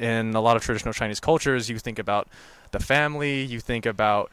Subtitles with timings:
[0.00, 2.28] in a lot of traditional Chinese cultures, you think about
[2.70, 4.30] the family, you think about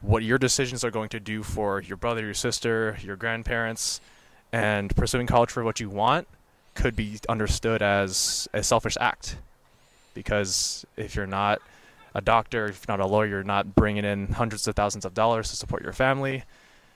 [0.00, 4.00] what your decisions are going to do for your brother, your sister, your grandparents,
[4.52, 6.28] and pursuing college for what you want
[6.74, 9.36] could be understood as a selfish act.
[10.12, 11.60] Because if you're not
[12.14, 15.14] a doctor, if you're not a lawyer, you're not bringing in hundreds of thousands of
[15.14, 16.44] dollars to support your family.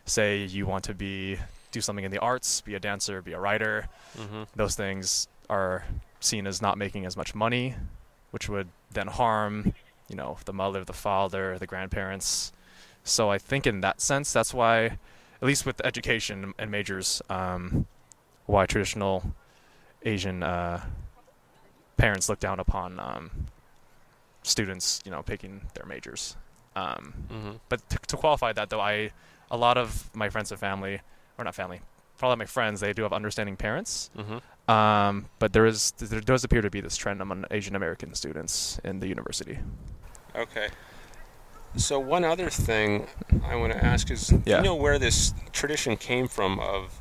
[0.05, 1.39] Say you want to be
[1.71, 3.89] do something in the arts, be a dancer, be a writer.
[4.17, 4.45] Mm-hmm.
[4.55, 5.85] Those things are
[6.21, 7.75] seen as not making as much money,
[8.31, 9.75] which would then harm,
[10.09, 12.53] you know, the mother, the father, the grandparents.
[13.05, 17.87] So I think in that sense, that's why, at least with education and majors, um,
[18.47, 19.35] why traditional
[20.05, 20.83] Asian uh,
[21.97, 23.31] parents look down upon um,
[24.43, 26.37] students, you know, picking their majors.
[26.77, 27.51] Um, Mm-hmm.
[27.69, 29.11] but to, to qualify that, though, I
[29.51, 31.01] a lot of my friends and family,
[31.37, 31.81] or not family,
[32.17, 34.11] for a of my friends, they do have understanding parents.
[34.17, 34.39] Mm-hmm.
[34.69, 38.79] Um, but there is there does appear to be this trend among Asian American students
[38.85, 39.59] in the university.
[40.37, 40.69] Okay.
[41.77, 43.07] So one other thing
[43.45, 44.59] I want to ask is, do Yeah.
[44.59, 46.99] you know where this tradition came from of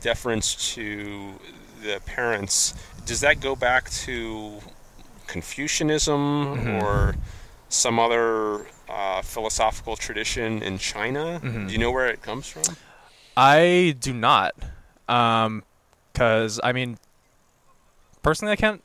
[0.00, 1.34] deference to
[1.82, 2.74] the parents?
[3.04, 4.60] Does that go back to
[5.26, 6.82] Confucianism Mhm.
[6.82, 7.16] or
[7.68, 11.40] some other uh, philosophical tradition in China?
[11.42, 11.66] Mhm.
[11.66, 12.76] Do you know where it comes from?
[13.36, 14.54] I do not,
[16.12, 16.98] because I mean,
[18.22, 18.82] personally, I can't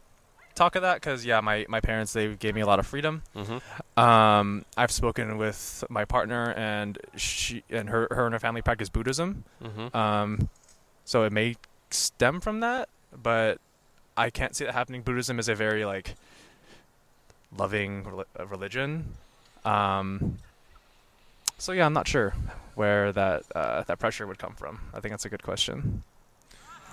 [0.56, 3.24] talk of that because yeah, my my parents they gave me a lot of freedom.
[3.36, 4.00] Mm-hmm.
[4.00, 8.90] Um, I've spoken with my partner, and she and her her and her family practice
[8.90, 9.44] Buddhism.
[9.64, 9.96] Mm-hmm.
[9.96, 10.50] Um,
[11.06, 11.56] so it may
[11.90, 12.90] stem from that,
[13.22, 13.60] but
[14.16, 15.02] I can't see that happening.
[15.02, 16.16] Buddhism is a very like
[17.58, 19.14] loving reli- uh, religion.
[19.66, 20.38] Um,
[21.58, 22.34] so yeah, I'm not sure
[22.76, 24.80] where that uh, that pressure would come from.
[24.94, 26.04] I think that's a good question.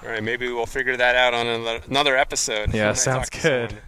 [0.03, 2.73] All right, maybe we'll figure that out on another, another episode.
[2.73, 3.41] Yeah, sounds good.
[3.43, 3.79] someone.